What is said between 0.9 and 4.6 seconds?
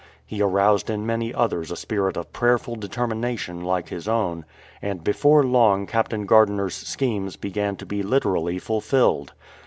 many others a spirit of prayerful determination like his own,